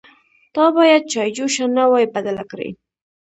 [0.53, 2.69] _تا بايد چايجوشه نه وای بدله کړې.